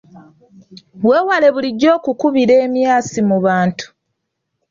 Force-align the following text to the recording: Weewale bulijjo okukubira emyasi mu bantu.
Weewale 1.07 1.47
bulijjo 1.55 1.89
okukubira 1.97 2.53
emyasi 2.65 3.19
mu 3.29 3.37
bantu. 3.45 3.87